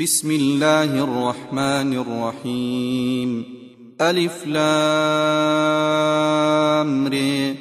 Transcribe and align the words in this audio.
بسم 0.00 0.30
الله 0.30 1.04
الرحمن 1.04 1.92
الرحيم 1.92 3.44
ألف 4.00 4.46
لام 4.46 4.66
ري 7.06 7.54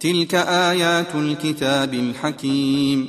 تلك 0.00 0.34
آيات 0.34 1.14
الكتاب 1.14 1.94
الحكيم 1.94 3.08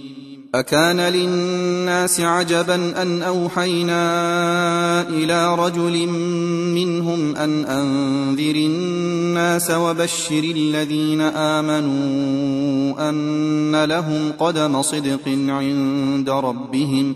أكان 0.55 0.99
للناس 0.99 2.19
عجبا 2.19 3.01
أن 3.01 3.21
أوحينا 3.21 3.99
إلى 5.09 5.55
رجل 5.55 6.07
منهم 6.75 7.35
أن 7.35 7.65
أنذر 7.65 8.55
الناس 8.55 9.71
وبشر 9.71 10.43
الذين 10.43 11.21
آمنوا 11.21 13.09
أن 13.09 13.83
لهم 13.83 14.31
قدم 14.39 14.81
صدق 14.81 15.27
عند 15.27 16.29
ربهم 16.29 17.15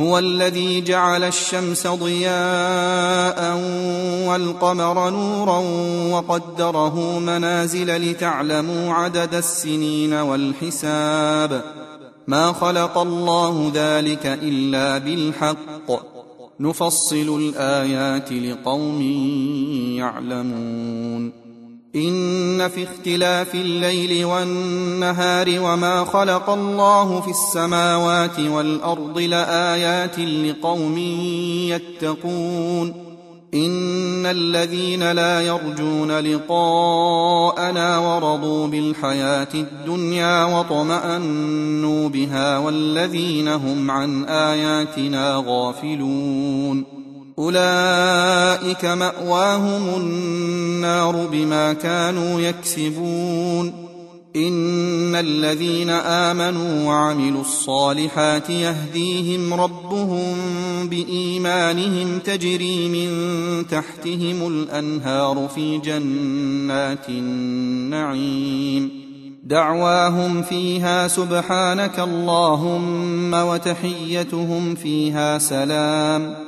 هو 0.00 0.18
الذي 0.18 0.80
جعل 0.80 1.24
الشمس 1.24 1.86
ضياء 1.86 3.56
والقمر 4.28 5.10
نورا 5.10 5.58
وقدره 6.12 7.18
منازل 7.18 8.10
لتعلموا 8.10 8.92
عدد 8.92 9.34
السنين 9.34 10.12
والحساب. 10.12 11.62
ما 12.26 12.52
خلق 12.52 12.98
الله 12.98 13.70
ذلك 13.74 14.26
إلا 14.26 14.98
بالحق. 14.98 15.90
نفصل 16.60 17.40
الآيات 17.40 18.32
لقوم 18.32 19.02
يعلمون. 19.98 21.37
إن 21.96 22.68
في 22.68 22.84
اختلاف 22.84 23.54
الليل 23.54 24.24
والنهار 24.24 25.46
وما 25.60 26.04
خلق 26.04 26.50
الله 26.50 27.20
في 27.20 27.30
السماوات 27.30 28.40
والأرض 28.40 29.18
لآيات 29.18 30.18
لقوم 30.18 30.98
يتقون. 31.68 33.08
إن 33.54 34.26
الذين 34.26 35.12
لا 35.12 35.40
يرجون 35.40 36.18
لقاءنا 36.18 37.98
ورضوا 37.98 38.66
بالحياة 38.66 39.48
الدنيا 39.54 40.44
وطمأنوا 40.44 42.08
بها 42.08 42.58
والذين 42.58 43.48
هم 43.48 43.90
عن 43.90 44.24
آياتنا 44.24 45.44
غافلون. 45.46 46.97
أولئك 47.38 48.84
مأواهم 48.84 49.94
النار 49.96 51.26
بما 51.32 51.72
كانوا 51.72 52.40
يكسبون. 52.40 53.88
إن 54.36 55.14
الذين 55.14 55.90
آمنوا 55.90 56.88
وعملوا 56.88 57.40
الصالحات 57.40 58.50
يهديهم 58.50 59.54
ربهم 59.54 60.34
بإيمانهم 60.82 62.18
تجري 62.18 62.88
من 62.88 63.10
تحتهم 63.66 64.48
الأنهار 64.48 65.48
في 65.54 65.78
جنات 65.78 67.08
النعيم. 67.08 68.90
دعواهم 69.44 70.42
فيها 70.42 71.08
سبحانك 71.08 71.98
اللهم 71.98 73.34
وتحيتهم 73.34 74.74
فيها 74.74 75.38
سلام. 75.38 76.47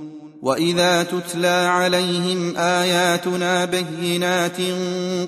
واذا 0.41 1.03
تتلى 1.03 1.47
عليهم 1.47 2.57
اياتنا 2.57 3.65
بينات 3.65 4.57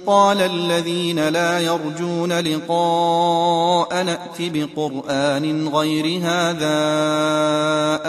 قال 0.06 0.41
الذين 0.41 1.29
لا 1.29 1.59
يرجون 1.59 2.34
لقاء 2.40 4.03
نات 4.03 4.38
بقران 4.40 5.68
غير 5.68 6.22
هذا 6.22 6.75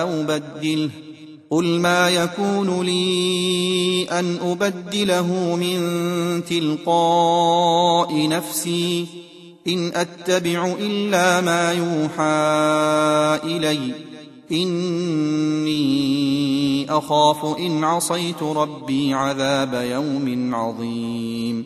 أو 0.01 0.23
بدله 0.23 0.91
قل 1.51 1.65
ما 1.81 2.11
يكون 2.11 2.83
لي 2.83 4.07
ان 4.11 4.39
ابدله 4.43 5.57
من 5.57 5.81
تلقاء 6.45 8.29
نفسي 8.29 9.07
ان 9.69 9.93
اتبع 9.95 10.75
الا 10.81 11.41
ما 11.41 11.73
يوحى 11.73 12.35
الي 13.57 14.14
إني 14.53 15.85
أخاف 16.91 17.59
إن 17.59 17.85
عصيت 17.85 18.43
ربي 18.43 19.15
عذاب 19.15 19.75
يوم 19.75 20.55
عظيم. 20.55 21.65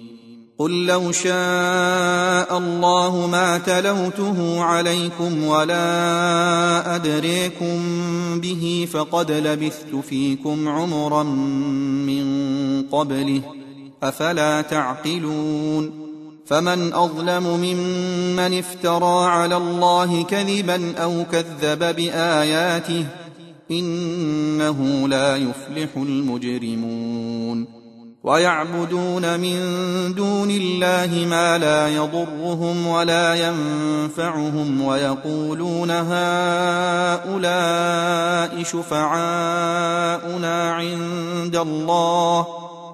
قل 0.59 0.87
لو 0.87 1.13
شاء 1.13 2.59
الله 2.59 3.29
ما 3.33 3.59
تلوته 3.59 4.63
عليكم 4.63 5.45
ولا 5.45 6.95
أدريكم 6.97 7.79
به 8.41 8.89
فقد 8.93 9.31
لبثت 9.31 9.95
فيكم 10.09 10.69
عمرا 10.69 11.23
من 12.03 12.27
قبله. 12.83 13.41
أفلا 14.03 14.61
تعقلون؟ 14.61 16.08
فمن 16.49 16.93
أظلم 16.93 17.43
ممن 17.43 18.59
افترى 18.59 19.27
على 19.27 19.57
الله 19.57 20.25
كذبا 20.25 20.99
أو 20.99 21.25
كذب 21.33 21.97
بآياته 21.97 23.05
إنه 23.71 25.09
لا 25.09 25.37
يفلح 25.37 25.89
المجرمون 25.97 27.79
ويعبدون 28.25 29.41
من 29.41 29.59
دون 30.15 30.51
الله 30.51 31.27
ما 31.31 31.59
لا 31.59 31.89
يضرهم 31.89 32.87
ولا 32.87 33.35
ينفعهم 33.35 34.83
ويقولون 34.83 35.91
هؤلاء 35.91 37.33
شفعاؤنا 38.63 40.73
عند 40.73 41.57
الله 41.57 42.68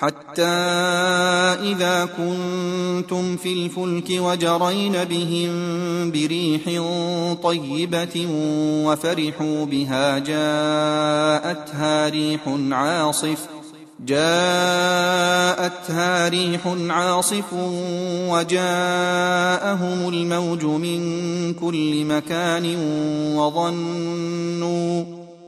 حتى 0.00 0.42
إذا 1.62 2.08
كنتم 2.16 3.36
في 3.36 3.52
الفلك 3.52 4.10
وجرين 4.10 5.04
بهم 5.04 5.50
بريح 6.10 6.62
طيبة 7.42 8.26
وفرحوا 8.84 9.66
بها 9.66 10.18
جاءتها 10.18 12.08
ريح 12.08 12.40
عاصف 12.70 13.38
جاءتها 14.06 15.08
ريح 16.28 16.60
عاصف 16.90 17.52
وجاءهم 18.28 20.08
الموج 20.08 20.64
من 20.64 21.54
كل 21.54 22.04
مكان 22.04 22.76
وظنوا 23.36 25.04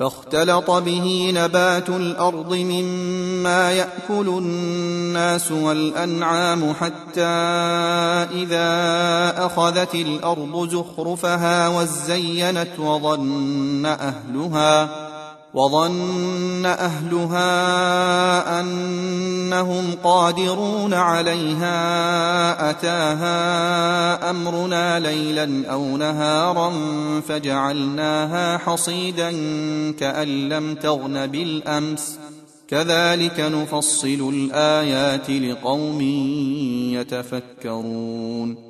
فاختلط 0.00 0.70
به 0.70 1.32
نبات 1.34 1.88
الأرض 1.88 2.54
مما 2.54 3.72
يأكل 3.72 4.28
الناس 4.28 5.52
والأنعام 5.52 6.72
حتى 6.72 7.26
إذا 8.32 8.66
أخذت 9.46 9.94
الأرض 9.94 10.68
زخرفها 10.68 11.68
وزينت 11.68 12.78
وظن 12.78 13.86
أهلها 13.86 14.88
وظن 15.54 16.66
أهلها 16.66 17.40
أنهم 18.60 19.94
قادرون 20.04 20.94
عليها 20.94 22.70
أتاها 22.70 24.30
أمرنا 24.30 25.00
ليلا 25.00 25.70
أو 25.70 25.96
نهارا 25.96 26.72
فجعلناها 27.28 28.58
حصيدا 28.58 29.30
كأن 29.92 30.48
لم 30.48 30.74
تغن 30.74 31.26
بالأمس. 31.26 32.18
كذلك 32.68 33.40
نفصل 33.40 34.32
الآيات 34.34 35.30
لقوم 35.30 36.00
يتفكرون. 36.94 38.69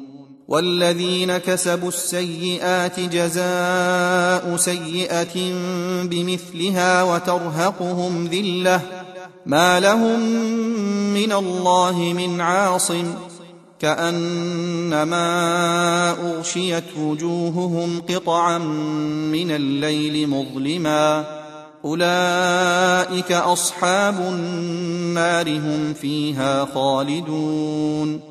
والذين 0.51 1.37
كسبوا 1.37 1.89
السيئات 1.89 2.99
جزاء 2.99 4.55
سيئة 4.57 5.53
بمثلها 6.03 7.03
وترهقهم 7.03 8.27
ذلة 8.27 8.81
ما 9.45 9.79
لهم 9.79 10.19
من 11.13 11.31
الله 11.31 12.13
من 12.17 12.41
عاصم 12.41 13.13
كأنما 13.79 15.21
أغشيت 16.11 16.97
وجوههم 16.99 18.01
قطعا 18.09 18.57
من 18.57 19.51
الليل 19.51 20.29
مظلما 20.29 21.25
أولئك 21.85 23.31
أصحاب 23.31 24.19
النار 24.19 25.49
هم 25.49 25.93
فيها 25.93 26.65
خالدون 26.65 28.30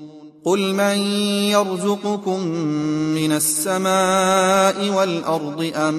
قل 0.45 0.73
من 0.73 0.97
يرزقكم 1.51 2.47
من 3.15 3.31
السماء 3.31 4.89
والارض 4.89 5.71
ام 5.75 5.93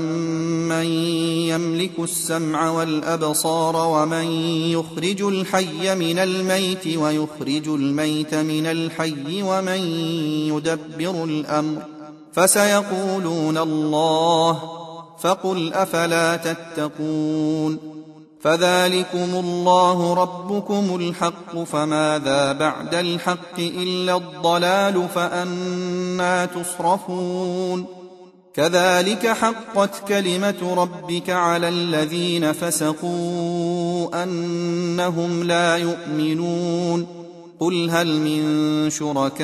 من 0.68 0.86
يملك 1.52 1.98
السمع 1.98 2.70
والابصار 2.70 3.76
ومن 3.76 4.24
يخرج 4.72 5.22
الحي 5.22 5.94
من 5.94 6.18
الميت 6.18 6.96
ويخرج 6.96 7.68
الميت 7.68 8.34
من 8.34 8.66
الحي 8.66 9.42
ومن 9.42 9.80
يدبر 10.48 11.24
الامر 11.24 11.82
فسيقولون 12.32 13.58
الله 13.58 14.62
فقل 15.20 15.72
افلا 15.72 16.36
تتقون 16.36 17.91
فذلكم 18.42 19.34
الله 19.34 20.14
ربكم 20.14 20.96
الحق 20.96 21.62
فماذا 21.62 22.52
بعد 22.52 22.94
الحق 22.94 23.58
إلا 23.58 24.16
الضلال 24.16 25.08
فانى 25.14 26.46
تصرفون. 26.46 27.86
كذلك 28.54 29.26
حقت 29.26 30.08
كلمة 30.08 30.74
ربك 30.76 31.30
على 31.30 31.68
الذين 31.68 32.52
فسقوا 32.52 34.22
أنهم 34.22 35.42
لا 35.42 35.76
يؤمنون. 35.76 37.06
قل 37.60 37.90
هل 37.90 38.20
من 38.20 38.90
شركائكم 38.90 39.40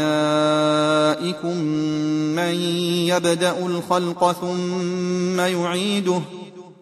من 2.37 2.55
يبدأ 3.07 3.67
الخلق 3.67 4.33
ثم 4.33 5.40
يعيده؟ 5.40 6.21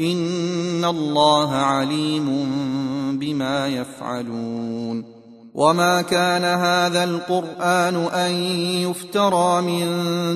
ان 0.00 0.84
الله 0.84 1.50
عليم 1.50 2.28
بما 3.18 3.68
يفعلون 3.68 5.20
وما 5.54 6.02
كان 6.02 6.44
هذا 6.44 7.04
القران 7.04 7.96
ان 7.96 8.32
يفترى 8.82 9.62
من 9.62 9.86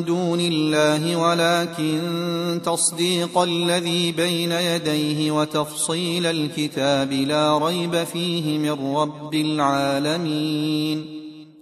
دون 0.05 0.41
الله 0.41 1.17
ولكن 1.17 2.61
تصديق 2.65 3.39
الذي 3.39 4.13
بين 4.13 4.53
يديه 4.53 5.31
وتفصيل 5.31 6.27
الكتاب 6.27 7.13
لا 7.13 7.59
ريب 7.59 8.05
فيه 8.05 8.59
من 8.59 8.97
رب 8.97 9.35
العالمين 9.35 11.07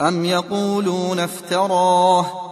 ام 0.01 0.25
يقولون 0.25 1.19
افتراه 1.19 2.52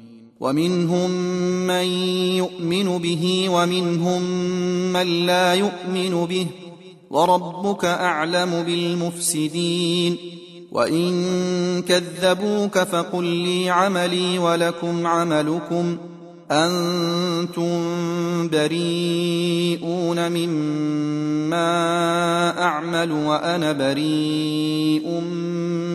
ومنهم 0.41 1.11
من 1.67 1.85
يؤمن 2.41 2.97
به 2.97 3.45
ومنهم 3.49 4.21
من 4.93 5.25
لا 5.25 5.53
يؤمن 5.53 6.25
به 6.25 6.47
وربك 7.09 7.85
أعلم 7.85 8.63
بالمفسدين 8.63 10.17
وإن 10.71 11.11
كذبوك 11.81 12.79
فقل 12.79 13.23
لي 13.23 13.69
عملي 13.69 14.39
ولكم 14.39 15.07
عملكم 15.07 15.97
أنتم 16.51 17.79
بريئون 18.47 20.31
مما 20.31 21.61
أعمل 22.61 23.11
وأنا 23.11 23.71
بريء 23.71 25.09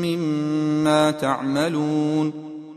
مما 0.03 1.11
تعملون 1.11 2.46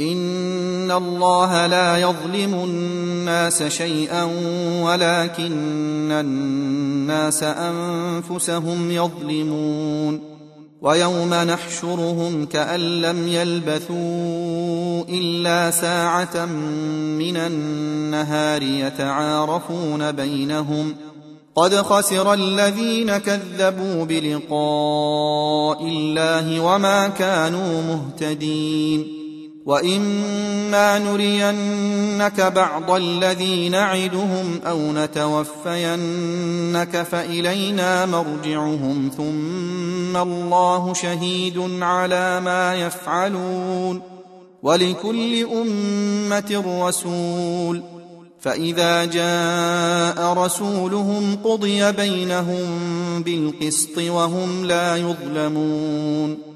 إن 0.00 0.90
الله 0.90 1.66
لا 1.66 1.96
يظلم 1.96 2.54
الناس 2.54 3.62
شيئا 3.62 4.24
ولكن 4.82 6.12
الناس 6.12 7.42
أنفسهم 7.42 8.90
يظلمون 8.90 10.36
ويوم 10.80 11.34
نحشرهم 11.34 12.46
كأن 12.46 12.80
لم 12.80 13.28
يلبثوا 13.28 15.04
إلا 15.08 15.70
ساعة 15.70 16.44
من 17.18 17.36
النهار 17.36 18.62
يتعارفون 18.62 20.12
بينهم 20.12 20.94
قد 21.56 21.74
خسر 21.74 22.34
الذين 22.34 23.18
كذبوا 23.18 24.04
بلقاء 24.04 25.82
الله 25.82 26.60
وما 26.60 27.08
كانوا 27.08 27.82
مهتدين 27.82 29.15
واما 29.66 30.98
نرينك 30.98 32.40
بعض 32.40 32.90
الذي 32.90 33.68
نعدهم 33.68 34.60
أو 34.66 34.92
نتوفينك 34.92 35.42
فالينا 37.02 38.06
مرجعهم 38.06 39.10
ثم 39.16 40.16
الله 40.16 40.94
شهيد 40.94 41.82
على 41.82 42.40
ما 42.40 42.74
يفعلون 42.74 44.02
ولكل 44.62 45.44
امه 45.44 46.64
رسول 46.88 47.82
فاذا 48.40 49.04
جاء 49.04 50.32
رسولهم 50.32 51.38
قضي 51.44 51.92
بينهم 51.92 52.62
بالقسط 53.22 53.98
وهم 53.98 54.64
لا 54.64 54.96
يظلمون 54.96 56.55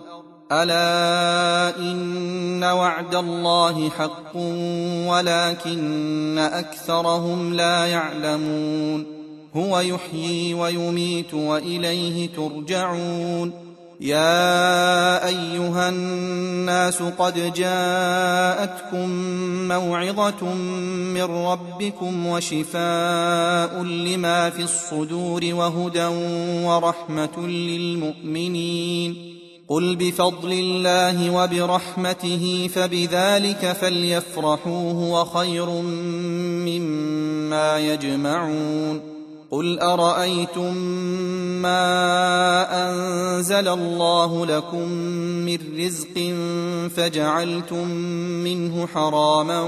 ألا 0.51 1.77
إن 1.79 2.63
وعد 2.63 3.15
الله 3.15 3.89
حق 3.89 4.35
ولكن 5.07 6.37
أكثرهم 6.37 7.53
لا 7.53 7.85
يعلمون. 7.85 9.05
هو 9.55 9.79
يحيي 9.79 10.53
ويميت 10.53 11.33
وإليه 11.33 12.29
ترجعون. 12.35 13.71
يا 14.01 15.27
أيها 15.27 15.89
الناس 15.89 17.03
قد 17.03 17.53
جاءتكم 17.53 19.09
موعظة 19.67 20.53
من 21.13 21.21
ربكم 21.21 22.27
وشفاء 22.27 23.83
لما 23.83 24.49
في 24.49 24.61
الصدور 24.61 25.41
وهدى 25.53 26.05
ورحمة 26.65 27.47
للمؤمنين. 27.47 28.70
قل 29.71 29.95
بفضل 29.95 30.51
الله 30.51 31.31
وبرحمته 31.31 32.69
فبذلك 32.73 33.77
فليفرحوا 33.81 34.91
هو 34.93 35.25
خير 35.25 35.69
مما 36.65 37.79
يجمعون 37.79 39.01
قل 39.51 39.79
أرأيتم 39.79 40.77
ما 41.61 41.79
أنزل 42.89 43.67
الله 43.67 44.45
لكم 44.45 44.89
من 45.45 45.57
رزق 45.77 46.33
فجعلتم 46.95 47.87
منه 48.43 48.87
حراما 48.87 49.67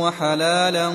وحلالا 0.00 0.88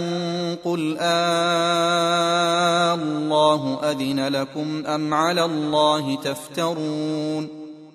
قل 0.66 0.98
آه 1.00 2.94
الله 2.94 3.80
أذن 3.84 4.28
لكم 4.28 4.86
أم 4.86 5.14
على 5.14 5.46
الله 5.46 6.16
تفترون 6.16 7.65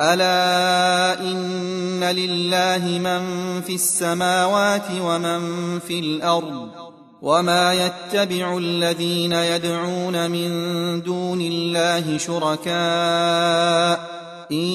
ألا 0.00 1.20
إن 1.20 2.04
لله 2.04 2.98
من 2.98 3.22
في 3.60 3.74
السماوات 3.74 4.86
ومن 5.00 5.40
في 5.78 5.98
الأرض 5.98 6.68
وما 7.22 7.72
يتبع 7.74 8.58
الذين 8.58 9.32
يدعون 9.32 10.30
من 10.30 10.50
دون 11.02 11.40
الله 11.40 12.18
شركاء 12.18 12.74
إن 14.52 14.66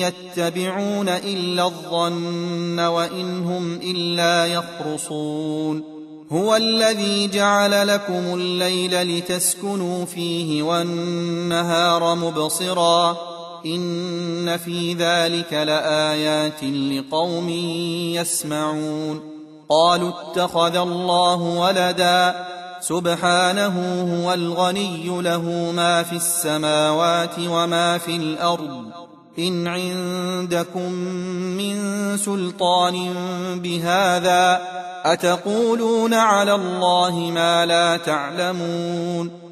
يتبعون 0.00 1.08
إلا 1.08 1.64
الظن 1.64 2.80
وإن 2.80 3.44
هم 3.44 3.74
إلا 3.74 4.46
يخرصون 4.46 5.84
هو 6.32 6.56
الذي 6.56 7.28
جعل 7.28 7.88
لكم 7.88 8.34
الليل 8.34 9.18
لتسكنوا 9.18 10.04
فيه 10.04 10.62
والنهار 10.62 12.14
مبصرا 12.14 13.31
إن 13.66 14.56
في 14.56 14.94
ذلك 14.94 15.52
لآيات 15.52 16.64
لقوم 16.64 17.48
يسمعون. 18.18 19.20
قالوا 19.68 20.10
اتخذ 20.10 20.76
الله 20.76 21.34
ولدا. 21.34 22.46
سبحانه 22.80 24.02
هو 24.24 24.32
الغني 24.32 25.22
له 25.22 25.72
ما 25.76 26.02
في 26.02 26.16
السماوات 26.16 27.34
وما 27.38 27.98
في 27.98 28.16
الأرض. 28.16 28.84
إن 29.38 29.66
عندكم 29.66 30.92
من 31.56 31.76
سلطان 32.16 33.10
بهذا 33.54 34.62
أتقولون 35.04 36.14
على 36.14 36.54
الله 36.54 37.30
ما 37.34 37.66
لا 37.66 37.96
تعلمون. 37.96 39.51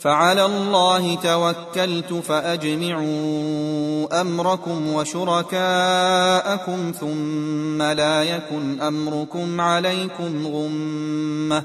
فعلى 0.00 0.46
الله 0.46 1.14
توكلت 1.14 2.12
فأجمعوا 2.12 4.20
أمركم 4.20 4.92
وشركاءكم 4.92 6.92
ثم 7.00 7.82
لا 7.82 8.22
يكن 8.22 8.80
أمركم 8.80 9.60
عليكم 9.60 10.46
غمة 10.46 11.62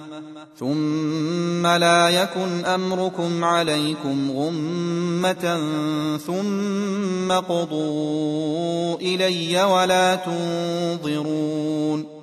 ثم 0.60 1.67
لا 1.67 2.10
يكن 2.10 2.65
أمركم 2.65 3.43
عليكم 3.43 4.32
غمة 4.32 5.60
ثم 6.17 7.32
قضوا 7.32 8.95
إلي 8.95 9.63
ولا 9.63 10.15
تنظرون 10.15 12.14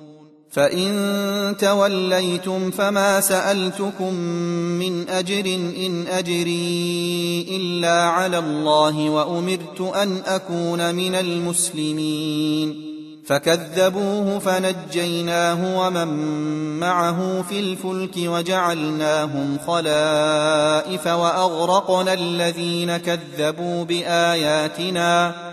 فإن 0.53 1.55
توليتم 1.59 2.71
فما 2.71 3.21
سألتكم 3.21 4.13
من 4.79 5.09
أجر 5.09 5.45
إن 5.85 6.07
أجري 6.07 7.45
إلا 7.51 8.03
على 8.03 8.37
الله 8.37 9.09
وأمرت 9.09 9.81
أن 9.81 10.21
أكون 10.25 10.95
من 10.95 11.15
المسلمين. 11.15 12.93
فكذبوه 13.25 14.39
فنجيناه 14.39 15.79
ومن 15.79 16.07
معه 16.79 17.41
في 17.41 17.59
الفلك 17.59 18.17
وجعلناهم 18.17 19.57
خلائف 19.67 21.07
وأغرقنا 21.07 22.13
الذين 22.13 22.97
كذبوا 22.97 23.83
بآياتنا. 23.83 25.52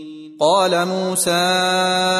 قال 0.41 0.87
موسى 0.87 1.31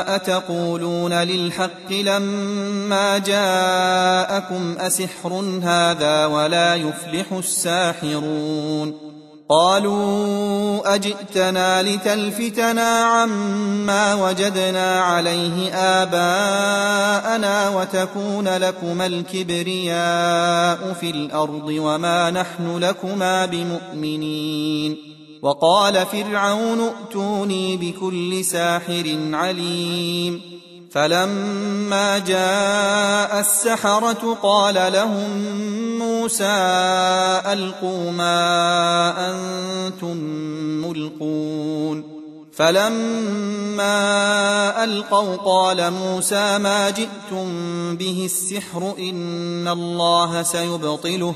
أتقولون 0.07 1.13
للحق 1.13 1.91
لما 1.91 3.17
جاءكم 3.17 4.75
أسحر 4.79 5.33
هذا 5.63 6.25
ولا 6.25 6.75
يفلح 6.75 7.31
الساحرون؟ 7.31 9.11
قالوا 9.49 10.95
أجئتنا 10.95 11.83
لتلفتنا 11.83 13.03
عما 13.03 14.13
وجدنا 14.13 15.01
عليه 15.01 15.73
آباءنا 15.73 17.69
وتكون 17.69 18.47
لكما 18.47 19.05
الكبرياء 19.05 20.93
في 20.93 21.09
الأرض 21.09 21.67
وما 21.67 22.31
نحن 22.31 22.77
لكما 22.77 23.45
بمؤمنين. 23.45 25.10
وقال 25.41 26.05
فرعون 26.05 26.79
ائتوني 26.81 27.77
بكل 27.77 28.45
ساحر 28.45 29.17
عليم. 29.33 30.41
فلما 30.91 32.17
جاء 32.17 33.39
السحرة 33.39 34.37
قال 34.43 34.93
لهم 34.93 35.29
موسى 35.99 36.43
ألقوا 37.45 38.11
ما 38.11 38.33
أنتم 39.31 40.17
ملقون. 40.87 42.21
فلما 42.53 43.93
ألقوا 44.83 45.35
قال 45.35 45.91
موسى 45.91 46.57
ما 46.57 46.89
جئتم 46.89 47.47
به 47.97 48.21
السحر 48.25 48.93
إن 48.99 49.67
الله 49.67 50.43
سيبطله. 50.43 51.35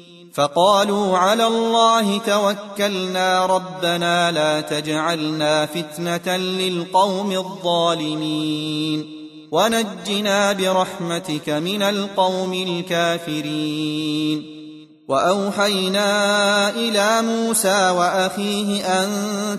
فقالوا 0.33 1.17
على 1.17 1.47
الله 1.47 2.17
توكلنا 2.17 3.45
ربنا 3.45 4.31
لا 4.31 4.61
تجعلنا 4.61 5.65
فتنة 5.65 6.37
للقوم 6.37 7.31
الظالمين. 7.31 9.05
ونجنا 9.51 10.53
برحمتك 10.53 11.49
من 11.49 11.81
القوم 11.81 12.53
الكافرين. 12.53 14.45
وأوحينا 15.07 16.69
إلى 16.69 17.21
موسى 17.21 17.89
وأخيه 17.89 18.85
أن 18.85 19.09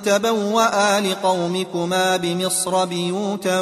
تبوأ 0.04 1.00
لقومكما 1.00 2.16
بمصر 2.16 2.84
بيوتا 2.84 3.60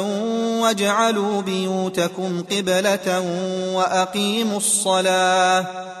واجعلوا 0.61 1.41
بيوتكم 1.41 2.43
قبلة 2.51 3.23
وأقيموا 3.75 4.57
الصلاة. 4.57 6.00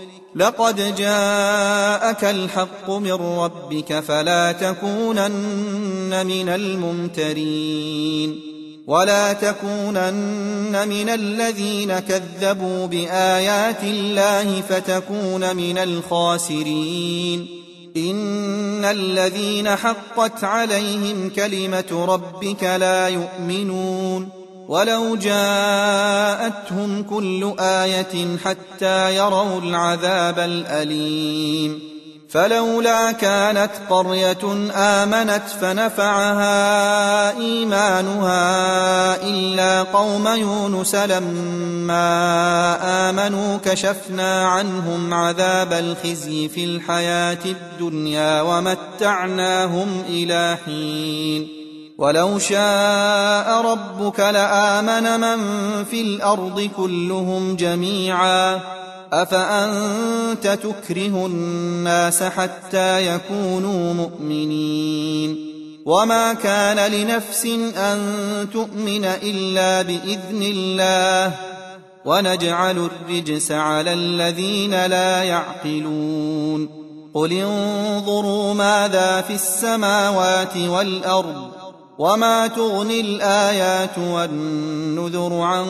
لقد 0.35 0.95
جاءك 0.95 2.23
الحق 2.23 2.89
من 2.89 3.13
ربك 3.13 3.99
فلا 3.99 4.51
تكونن 4.51 6.25
من 6.25 6.49
الممترين 6.49 8.39
ولا 8.87 9.33
تكونن 9.33 10.87
من 10.87 11.09
الذين 11.09 11.99
كذبوا 11.99 12.85
بآيات 12.85 13.83
الله 13.83 14.61
فتكون 14.61 15.55
من 15.55 15.77
الخاسرين. 15.77 17.47
إن 17.97 18.85
الذين 18.85 19.75
حقت 19.75 20.43
عليهم 20.43 21.29
كلمة 21.29 22.05
ربك 22.05 22.63
لا 22.63 23.07
يؤمنون. 23.07 24.40
ولو 24.67 25.15
جاءتهم 25.15 27.03
كل 27.03 27.53
آية 27.59 28.37
حتى 28.45 29.15
يروا 29.15 29.61
العذاب 29.61 30.39
الأليم. 30.39 31.91
فلولا 32.29 33.11
كانت 33.11 33.71
قرية 33.89 34.71
آمنت 34.75 35.43
فنفعها 35.61 37.37
إيمانها 37.37 38.43
إلا 39.23 39.83
قوم 39.83 40.27
يونس 40.27 40.95
لما 40.95 41.99
آمنوا 43.09 43.57
كشفنا 43.65 44.47
عنهم 44.47 45.13
عذاب 45.13 45.73
الخزي 45.73 46.49
في 46.49 46.65
الحياة 46.65 47.45
الدنيا 47.45 48.41
ومتعناهم 48.41 50.03
إلى 50.09 50.57
حين. 50.65 51.60
ولو 52.01 52.39
شاء 52.39 53.61
ربك 53.61 54.19
لآمن 54.19 55.19
من 55.19 55.39
في 55.83 56.01
الأرض 56.01 56.69
كلهم 56.77 57.55
جميعا. 57.55 58.59
أفأنت 59.13 60.47
تكره 60.47 61.25
الناس 61.25 62.23
حتى 62.23 63.15
يكونوا 63.15 63.93
مؤمنين؟ 63.93 65.51
وما 65.85 66.33
كان 66.33 66.91
لنفس 66.91 67.45
أن 67.77 67.99
تؤمن 68.53 69.05
إلا 69.05 69.81
بإذن 69.81 70.41
الله. 70.41 71.33
ونجعل 72.05 72.89
الرجس 72.89 73.51
على 73.51 73.93
الذين 73.93 74.85
لا 74.85 75.23
يعقلون. 75.23 76.69
قل 77.13 77.31
انظروا 77.31 78.53
ماذا 78.53 79.21
في 79.21 79.33
السماوات 79.33 80.57
والأرض. 80.57 81.60
وما 82.01 82.47
تغني 82.47 83.01
الآيات 83.01 83.97
والنذر 83.97 85.33
عن 85.33 85.65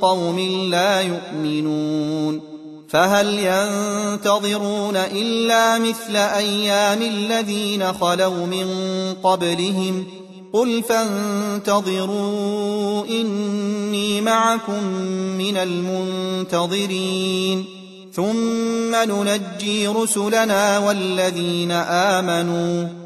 قوم 0.00 0.38
لا 0.70 1.00
يؤمنون 1.00 2.40
فهل 2.88 3.38
ينتظرون 3.38 4.96
إلا 4.96 5.78
مثل 5.78 6.16
أيام 6.16 7.02
الذين 7.02 7.92
خلوا 7.92 8.46
من 8.46 8.66
قبلهم 9.22 10.06
قل 10.52 10.82
فانتظروا 10.82 12.24
إني 13.06 14.20
معكم 14.20 14.84
من 15.38 15.56
المنتظرين 16.46 17.64
ثم 18.12 18.94
ننجي 18.94 19.88
رسلنا 19.88 20.78
والذين 20.78 21.70
آمنوا 21.72 23.05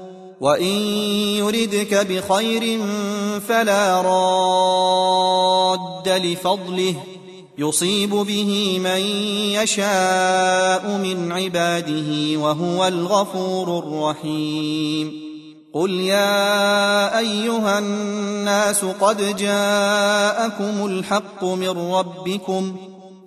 وإن 0.41 0.73
يردك 1.37 1.93
بخير 1.93 2.79
فلا 3.47 4.01
راد 4.01 6.09
لفضله 6.09 6.95
يصيب 7.57 8.09
به 8.09 8.79
من 8.79 9.01
يشاء 9.61 10.97
من 10.97 11.31
عباده 11.31 12.39
وهو 12.39 12.87
الغفور 12.87 13.79
الرحيم 13.79 15.31
قل 15.73 15.91
يا 15.91 17.19
أيها 17.19 17.79
الناس 17.79 18.85
قد 18.85 19.37
جاءكم 19.37 20.85
الحق 20.85 21.43
من 21.43 21.93
ربكم 21.93 22.75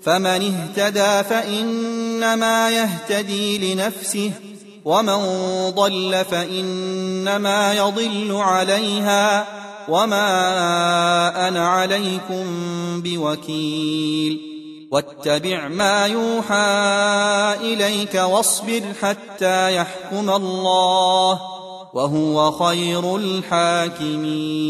فمن 0.03 0.27
اهتدى 0.27 1.29
فإنما 1.29 2.71
يهتدي 2.71 3.75
لنفسه 3.75 4.31
ومن 4.85 5.21
ضل 5.71 6.25
فإنما 6.31 7.75
يضل 7.75 8.33
عليها 8.33 9.47
وما 9.89 10.29
أنا 11.49 11.69
عليكم 11.69 12.45
بوكيل 13.03 14.41
واتبع 14.91 15.69
ما 15.69 16.07
يوحى 16.07 16.55
اليك 17.61 18.15
واصبر 18.15 18.83
حتى 19.03 19.77
يحكم 19.77 20.31
الله 20.31 21.41
وهو 21.95 22.51
خير 22.53 23.17
الحاكمين 23.17 24.65